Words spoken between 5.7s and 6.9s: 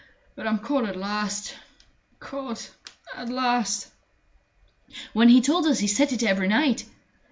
he set it every night!